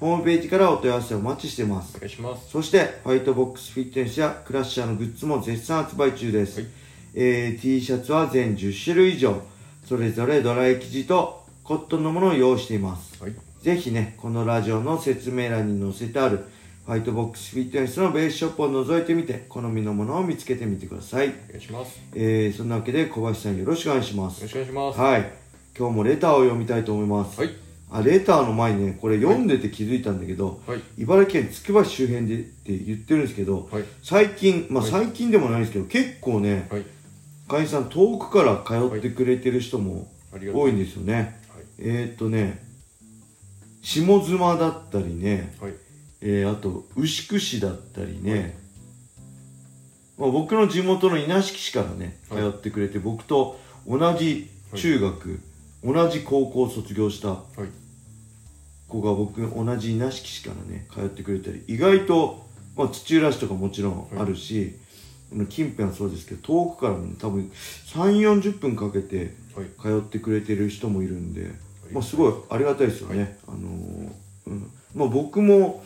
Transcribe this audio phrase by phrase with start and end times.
[0.00, 6.60] ホームページからお問い合わせをお待ちしてますお願いしますそして、ファイトボックスフィットネスやクラッシャーのグッズも絶賛発売中です。
[6.60, 6.68] はい
[7.12, 9.42] えー T シャツは全10種類以上、
[9.84, 13.22] それぞれドライ生地とコットンのものを用意しています。
[13.22, 16.46] はいぜひね、このラジオの説明欄に載せてある
[16.86, 21.28] ファイトボックスフィットネスのベースショップを覗いてみて、好みのものを見つけてみてください。
[21.28, 24.48] お願いしますえー、そんなわけで小林さんよろしくお願いしますよろ。
[24.48, 25.32] しくお願いしますはい。
[25.78, 27.38] 今日もレターを読みたいと思います。
[27.38, 30.80] はいあ、レターの前にね、これ読んでて気づいたんだけど、はい。
[30.98, 33.84] 茨城県つくば市周辺でって言ってるんですけど、はい。
[34.02, 34.92] 最近、まあはい。
[34.92, 36.84] 最近でもないですけど、結構ね、はい。
[37.48, 41.40] 会員さん遠くから通ってくれてる人も多いんですよね。
[41.52, 41.64] はい。
[41.80, 42.62] えー、っとね、
[43.82, 45.72] 下妻だったりね、はい。
[46.20, 48.56] えー、あと牛久市だったりね、
[50.16, 52.42] まあ、僕の地元の稲敷市からね、はい。
[52.42, 55.40] 通ってくれて、僕と同じ中学、
[55.82, 57.80] 同じ高校を卒業したはい
[58.90, 62.44] 子が僕同じ稲敷市からね通ってくれたり意外と、
[62.76, 64.76] まあ、土浦市とかもちろんあるし、
[65.48, 67.50] 近辺はそうですけど遠くからも、ね、多分
[67.86, 69.66] 3 4 0分かけてはい。
[69.80, 71.50] 通ってくれてる人もいるんで、
[71.92, 74.12] まあ、すごいありがたいですよね、あのー
[74.46, 74.70] うん。
[74.94, 75.82] まあ、僕も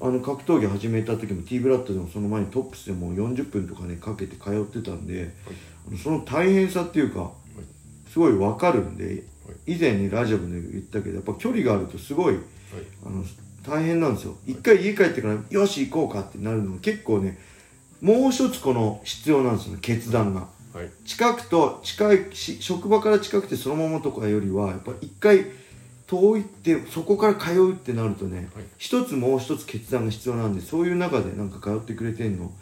[0.00, 5.30] あの格闘技始めた時も T ブラッドでもその前にトップスでも40分とかねかけて通ってたんで、
[5.86, 7.32] あのその大変さっていうか
[8.08, 9.24] すごいわかるんで
[9.66, 12.38] 以前にラジオで言ったけどやっぱ距離があるとすごい
[13.04, 13.24] あの
[13.66, 14.36] 大変なんですよ。
[14.46, 17.38] 一回家帰ってからよし行こうかってなるのが結構ね
[18.00, 20.48] もう一つこの必要なんですよね決断が。
[20.72, 20.90] はい。
[21.04, 25.46] 近くと近いし職場から近くてそのままとかよりはやっぱ一回
[26.06, 28.64] 遠いってそこから通うってなるとね、はい。
[28.78, 32.52] 一つもう一つ決断が必要なんでそういう中でなんか通ってくれてんの、はい。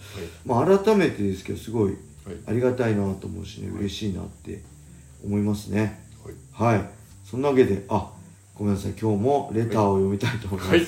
[0.45, 2.37] まあ、改めてですけどすごいはい。
[2.47, 4.63] ありがたいなと思うしね嬉しいなって
[5.25, 6.08] 思いますね
[6.59, 6.79] はい。
[6.79, 6.89] はい
[7.25, 8.11] そんなわけであ
[8.55, 8.93] ごめんなさい。
[8.93, 10.81] 今日もレターを読みたいと思います、はい。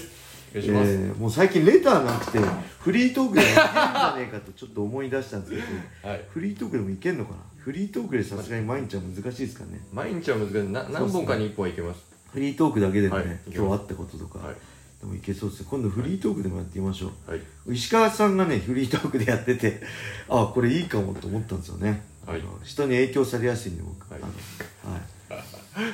[0.54, 2.38] えーもう最近レターなくて
[2.80, 5.58] フリートークでもいけんじゃねえかとちょっと思い出したんですけ
[6.02, 6.24] どはい。
[6.30, 7.36] フリートークでもいけんのかな？
[7.58, 9.80] フリートークでさすがに毎日は難しいですかね。
[9.92, 10.72] 毎日は難しい。
[10.72, 12.00] な何本かに1本いけます。
[12.32, 13.38] フリートークだけでもね、はい。
[13.54, 14.54] 今日あったこととか、はい。
[15.00, 15.66] でもいけそうですね。
[15.70, 17.40] 今度フリートークでもやってみましょう、はい。
[17.68, 19.82] 石川さんがねフリートークでやってて
[20.28, 22.42] あこれいいかもと思ったんですよね、はい。
[22.64, 24.10] 人に影響されやすいんで僕。
[24.12, 24.22] はい。
[24.22, 24.42] あのはい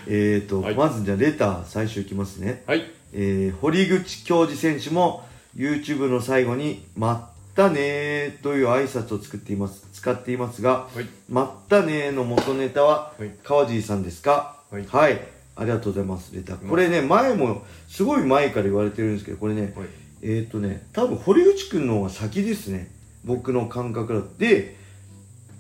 [0.07, 0.75] えーと、はい。
[0.75, 2.63] まずじゃあレター最初いきますね。
[2.67, 2.85] はい。
[3.13, 5.25] えー堀口教授選手も
[5.57, 13.31] YouTube の最後に「まったねー」という挨拶を作っています使っていますがはい「まったねー」の元ネタははい。
[13.43, 14.57] 川尻さんですか？
[14.71, 15.21] はい。
[15.59, 16.69] ありがとうございますレター。
[16.69, 19.89] これね前もすごい前から言われてるんですけどこれねはい。
[20.23, 22.91] えっ、ー、とね多分堀口くんの方が先ですね。
[23.25, 24.29] 僕の感覚だと。
[24.39, 24.77] で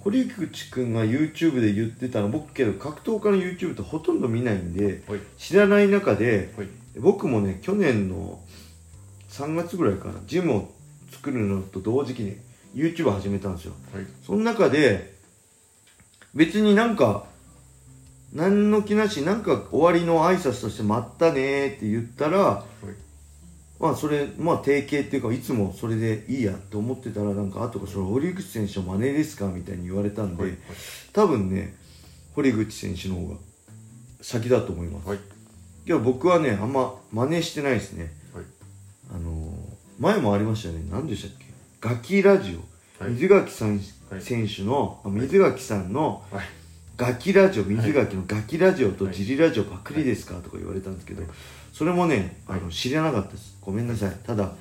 [0.06, 5.20] 堀口くんが YouTube で言ってたの僕けど格闘家の YouTube ってほとんど見ないんではい。
[5.36, 6.68] 知らない中ではい。
[7.00, 8.38] 僕もね去年の
[9.30, 10.74] 3月ぐらいからジムを
[11.10, 12.36] 作るのと同時期に
[12.72, 13.72] YouTube 始めたんですよ。
[13.92, 14.04] はい。
[14.24, 15.16] その中で
[16.36, 17.24] 別になんか
[18.32, 22.64] 何の気なしなんか終わりの挨拶として「まったね」って言ったら
[23.78, 30.52] まあそれまあ定型っていうかいつもそれでいいやって思ってたらなんか後からそれ堀口選手の真似ですかみたいに言われたんで、はい。
[31.12, 31.74] 多分ね
[32.34, 33.36] 堀口選手の方が
[34.22, 35.08] 先だと思います。
[35.08, 35.18] はい。
[35.86, 38.12] けど僕はねあんま真似してないですね。
[38.34, 38.44] はい。
[39.14, 40.86] あのー前もありましたよね。
[40.90, 41.46] 何でしたっけ？
[41.80, 42.58] ガキラジ
[43.00, 43.12] オ、はい。
[43.14, 46.44] 水垣さん、はい選手のあ水垣さんのはい。
[46.96, 51.30] ガキラジオ水垣のガキラジオとジリラジオパクリですか、とか言われたんですけど、はい
[51.76, 53.58] それもねあのはい知らなかったです。
[53.60, 54.16] ごめんなさい。
[54.26, 54.52] ただ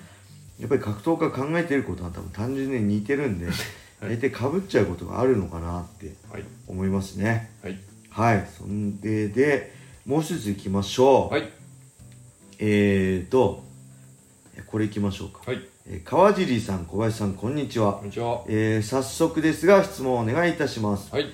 [0.59, 3.47] やっぱり格闘家考えてることは多分単純に似てるんで、
[4.01, 6.43] 大体かぶっちゃうことがあるのかなってはい。
[6.67, 7.51] 思いますね。
[7.63, 7.79] はい。
[8.09, 8.47] はい。
[8.57, 9.73] そんでで
[10.05, 11.49] もう一ついきましょう、はい。
[12.59, 13.63] えーと
[14.57, 15.65] えこれいきましょうか、はい。
[15.87, 17.93] えー川尻さん小林さんこんにちは。
[17.93, 18.43] こんにちは。
[18.49, 21.13] えー早速ですが質問をお願いいたします。
[21.13, 21.27] はい。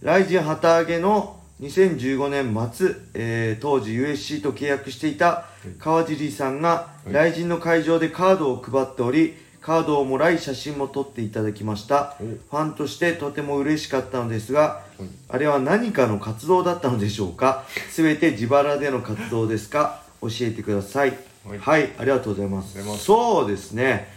[0.00, 5.46] ライジン旗揚げの2015年末、えー当時 USC と契約していた
[5.78, 7.12] 川尻さんが、い。
[7.12, 12.16] ライジンの会場でカードを配っておりカードをもらい写真も撮っていただきました。
[12.20, 12.24] お。
[12.24, 15.08] ファンとしてとても嬉しかったのですがはい。
[15.28, 17.64] あれは何かの活動だったのでしょうか？
[17.92, 20.02] 全て自腹での活動ですか？
[20.22, 21.10] 教えてください。
[21.44, 21.58] はい。
[21.58, 22.78] はい、ありがとうございます。
[22.78, 23.04] ありがとうございます。
[23.04, 24.08] そうですね。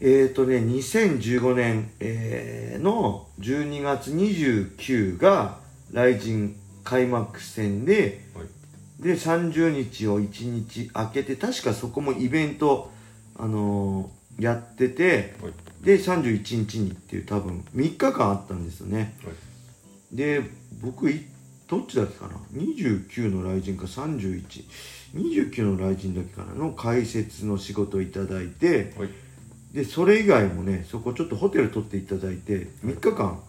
[0.00, 5.58] えっ、ー、とね2015年、えーの12月29が
[5.92, 6.54] 来神
[6.84, 8.46] 開幕戦ではい。
[9.02, 12.90] で30日を1日空けて確かそこもイベント、
[13.38, 15.52] あのーやっててはい。
[15.84, 19.14] で31日にっていう多分3日間あったんですよね。
[19.24, 20.16] はい。
[20.16, 20.42] で
[20.82, 21.26] 僕い
[21.68, 26.54] どっちだっけかな？29の来神か3129の来神だけかな？
[26.54, 29.08] の解説の仕事をいただいてはい。
[29.72, 33.40] でそれ以外もねそこちょっとホテル取っていただいて3日間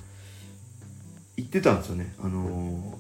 [1.38, 2.14] 行ってたんですよね。
[2.22, 3.00] あの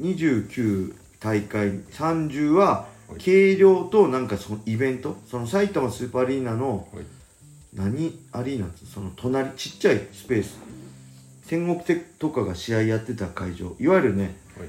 [0.00, 3.20] ー、29大会30ははい。
[3.20, 7.04] 軽量となんかそのイベントその埼玉スーパーアリーナのはい。
[7.74, 10.58] 何アリーナってその隣ちっちゃいスペース。
[11.44, 13.76] 戦国手とかが試合やってた会場。
[13.78, 14.68] いわゆるねはい。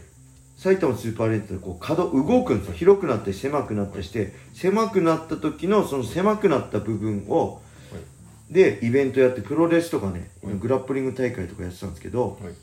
[0.58, 2.74] 埼玉スーパーアリーナってこう角動くんですよ。
[2.74, 7.62] 広くなったり狭くなったりして狭くなった時のその狭くなった部分を
[8.54, 10.54] でイベントやってプロレスとかねはい。
[10.56, 12.54] グラップリング大会とかやってたんですけどはい。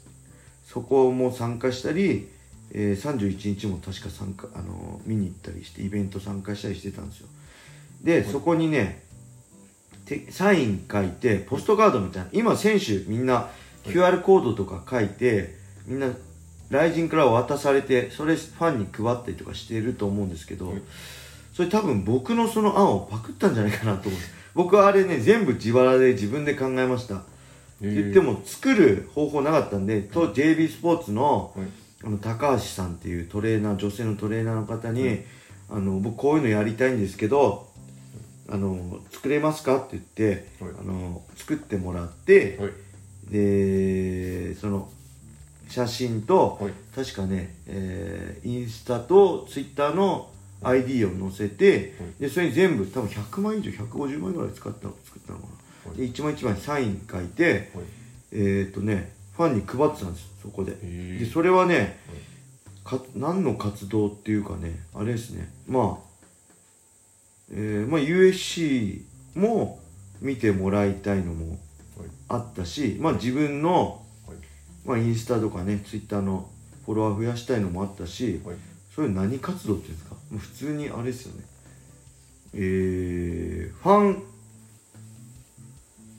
[0.65, 2.29] そこも参加したり、
[2.73, 7.29] えー、31日も確か参加、あのー見に行ったりしてイベント参加したりしてたんですよ。
[8.03, 9.03] で、そこにね
[10.11, 13.49] てサイン書いてポストカードみたいな今選手みんな
[13.85, 15.55] QR コードとか書いて
[15.87, 16.09] みんな
[16.71, 20.83] 来人から渡されてそれファンに配ったりとかしていると思うんですけど、はい
[21.61, 24.21] それ多分僕のその案をパクったんじゃないかなと思う。
[24.55, 27.17] 僕はあれね全部自腹で自分で考えました。
[27.17, 27.27] って
[27.83, 31.67] 言っても作る方法なかったんでと JB スポーツのはい。
[32.03, 35.19] あの高橋さんっていうトレーナー女性のトレーナーの方に、
[35.69, 37.69] あの僕こういうのやりたいんですけど
[38.49, 40.73] あの作れますかって言って、はい。
[40.81, 42.73] あの作ってもらって、はい。
[43.31, 44.89] でその
[45.69, 46.73] 写真と、はい。
[46.95, 50.31] 確かね、えーインスタとツイッターの
[50.63, 55.47] ID を載せて、はいでそれに全部多分100枚以上150枚ぐらい使ったの作ったのか
[55.87, 55.99] な、はい。
[55.99, 57.85] で一枚一枚サイン書いてはい。
[58.33, 60.77] えっ、とねファンに配ってたんですそこで。
[60.83, 61.99] へでそれはね、
[62.85, 65.51] か何の活動っていうかねあれですね。
[65.67, 66.11] まあ、
[67.53, 69.03] えーまあ USC
[69.35, 69.81] も
[70.21, 71.59] 見てもらいたいのも
[72.29, 74.37] あったし、まあ自分の、はい。
[74.85, 76.49] まあインスタとかねツイッターの
[76.85, 78.57] フォロワー増やしたいのもあったし、はい
[78.95, 80.15] それ何活動っていうんですか？
[80.31, 81.45] もう普通にあれですよね。
[82.55, 84.23] えー、ファン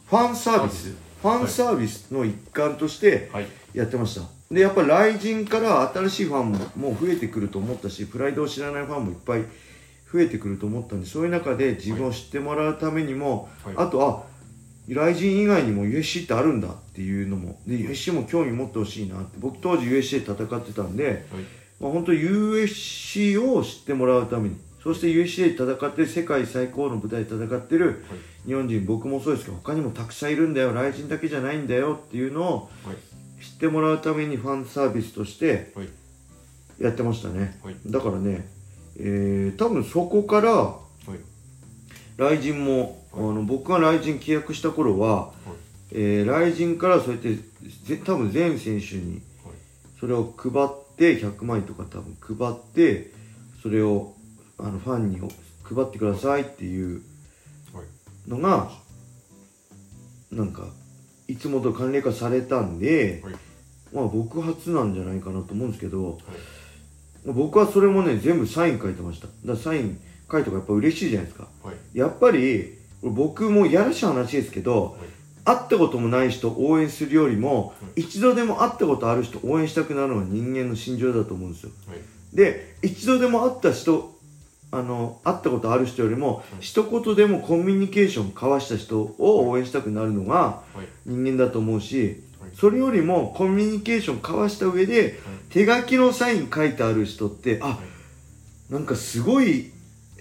[0.10, 0.96] ファンサービス。
[1.22, 3.48] ファンサービスの一環としてはい。
[3.74, 4.22] やってました。
[4.54, 9.44] でやっぱ来人から新しいファンももう増えてくると思ったしプライドを知らないファンもいっぱい
[10.12, 13.76] 増えてくると思ったんでそういう中で自分を知ってもらうためにも、はい。
[13.78, 14.32] あとあ
[14.90, 19.38] 来人以外にも USC ってあるんだっていうのもで USC も興味持ってほしいなって。
[19.40, 21.18] 僕当時 USC で戦ってたんで、はい
[21.82, 24.56] まあ、本当 USC を知ってもらうために。
[24.84, 28.04] そして USC で戦ってる世界最高の舞台で戦ってる
[28.48, 30.74] 日本人僕もそうですけど他にもたくさんいるんだよ。
[30.74, 32.96] 来人だけじゃないんだよっていうのをはい。
[33.44, 35.90] 知ってもらうためにファンサービスとしてはい。
[36.80, 37.60] やってましたね。
[37.64, 37.76] はい。
[37.88, 38.48] だからね、
[38.98, 41.20] えー、多分そこからはい。
[42.18, 45.32] 来人も、あの僕が来人契約した頃は、
[45.92, 49.54] えー、来人からそうやってぜ多分全選手にはい。
[50.00, 53.12] それを配って100万円とか多分配って
[53.62, 54.14] それを
[54.58, 55.30] あのファンに配
[55.84, 57.02] ってくださいっていう
[57.74, 58.30] はい。
[58.30, 58.72] のが
[60.32, 60.68] なんか
[61.28, 63.34] いつもと関連化されたんで、はい。
[63.94, 66.20] まあ僕初なんじゃないかなと思うんですけど、
[67.26, 69.28] 僕はそれもね全部サイン書いてました。
[69.28, 70.00] だからサイン
[70.32, 71.48] 書いた方がやっぱ嬉しいじゃないですか。
[71.64, 71.76] はい。
[71.94, 74.98] やっぱり僕もやらしい話ですけど、
[75.44, 81.72] 会ったこともない人を応援するよりも、一度でも会ったことある人を応援したくなるのが人間の心情だと思うんですよ。
[81.88, 82.00] はい。
[82.34, 84.18] で一度でも会った人
[84.72, 90.88] あの会ったことある人よりも、一言でもコミュニケーション交わした人を応援したくなるのがはい。
[91.06, 92.52] 人間だと思うし、はい。
[92.56, 95.20] それよりもコミュニケーション交わした上で、
[95.50, 97.80] 手書きのサイン書いてある人ってあ、
[98.70, 99.72] なんかすごい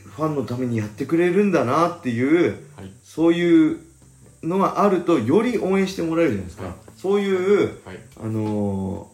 [0.05, 2.91] ファンのためにやってくれるんだなっていうはい。
[3.05, 3.90] そういう
[4.43, 6.75] のがあるとより応援してもらえるじゃないですか、はい。
[6.97, 7.99] そういうはい。
[8.23, 9.11] あの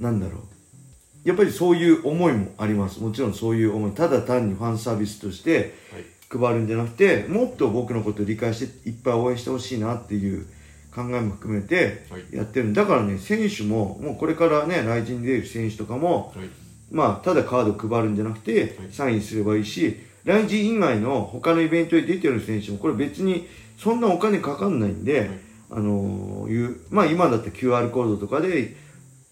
[0.00, 1.28] ーなんだろう。
[1.28, 3.00] やっぱりそういう思いもあります。
[3.00, 3.92] もちろんそういう思い。
[3.92, 6.04] ただ単にファンサービスとしてはい。
[6.30, 10.46] 配るんじゃなくてもっと僕のことを理解していっぱい応援してほしいなっていう
[10.94, 12.34] 考えも含めてはい。
[12.34, 12.68] やってる。
[12.68, 16.48] んだからね選手ももうこれからね来人に出る選手とかもはい。
[16.90, 18.88] まあただカード配るんじゃなくてはい。
[18.90, 23.46] サインすればいいし来人以外の他のイベントに出てる選手もこれ別に
[23.78, 25.30] そんなお金かかんないんで、はい。
[25.74, 28.76] あのーいうまあ今だって QR コードとかで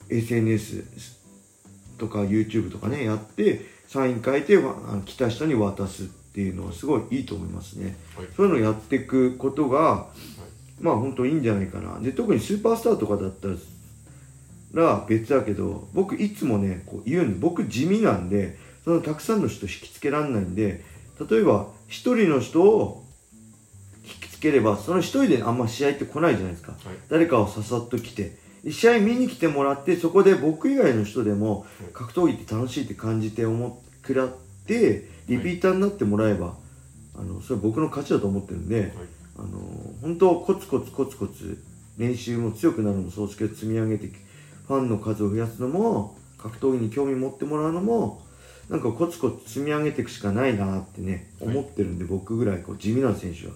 [0.09, 0.85] SNS
[1.99, 4.57] とか YouTube とかねやってサイン書いて
[5.05, 8.27] 来た人に渡すっていうのはすごいいいと思いますね、はい。
[8.35, 10.07] そういうのをやっていくことが
[10.81, 12.01] まあ本当いいんじゃないかな。
[12.01, 13.49] で特にスーパースターとかだった
[14.73, 20.85] ら別だけど僕いつもねこう言うんで僕地味なんでそのたくさんの人引きつけられないんで
[21.31, 23.05] 例えば一人の人を
[24.41, 26.73] ければその一人であんま試合って来ないじゃないですか。
[26.73, 26.97] はい。
[27.09, 31.93] 誰かをささっと来てで試合見に来てもらってそこで僕以外の人でもはい。
[31.93, 34.29] 格闘技って楽しいって感じて思っくらっ
[34.67, 36.55] てリピーターになってもらえば、
[37.17, 38.91] あのそれ僕の勝ちだと思ってるんで、はい。
[39.39, 39.59] あの
[40.03, 41.63] 本当コツコツコツコツ
[41.97, 44.11] 練習も強くなるのもそうですけど積み上げて
[44.67, 48.23] ファンの数を増やすのも格闘技に興味持ってもらうのも
[48.69, 51.57] なんかコツコツ積み上げていくしかないなってねはい。
[51.57, 53.53] 思ってるんで、僕ぐらいこう地味な選手は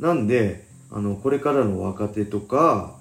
[0.00, 2.96] なんであのこれからの若手とか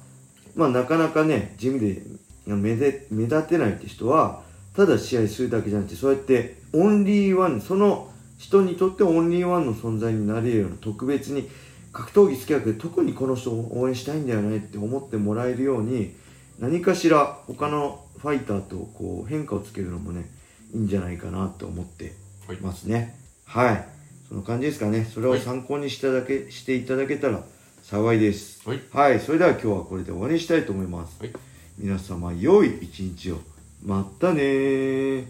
[0.56, 2.02] まあなかなかね地味で
[2.46, 4.42] 目で目立てないって人は
[4.76, 11.50] ただ試合するだけじゃなくてそうやってオンリーワンその人にとってオンリーワンの存在になれるような特別に
[11.92, 16.16] 格闘技好きだけど特にこの人を応援したいんだよねって思ってもらえるように
[16.60, 20.30] 何かしら他のファイターとこう変化をつけるのもね
[20.74, 22.14] いいんじゃないかなと思って
[22.54, 23.16] いますね。
[23.46, 23.99] はい。
[24.30, 25.06] その感じですかね。
[25.06, 27.44] それを参考にしただけ、していただけたら
[27.84, 28.62] 幸いです。
[28.70, 28.82] はい。
[28.94, 29.20] はい。
[29.20, 31.20] それでは今日はこれで終わりにしたいと思います。
[31.20, 31.34] はい。
[31.80, 33.40] 皆様良い一日を。
[33.84, 35.26] またねー